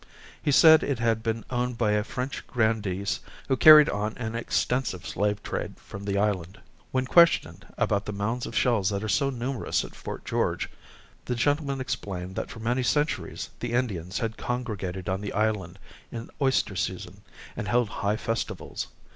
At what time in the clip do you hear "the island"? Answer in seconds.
6.05-6.59, 15.21-15.77